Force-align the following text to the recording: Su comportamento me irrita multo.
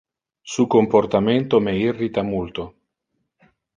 Su 0.41 0.67
comportamento 0.67 1.59
me 1.59 1.77
irrita 1.77 2.23
multo. 2.23 2.73